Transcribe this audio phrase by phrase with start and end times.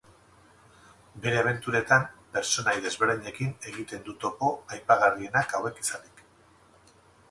[1.25, 2.07] Bere abenturetan
[2.39, 6.29] pertsonaia desberdinekin egiten du topo, aipagarrienak hauek izanik.